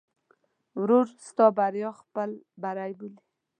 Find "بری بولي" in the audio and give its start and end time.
2.61-3.21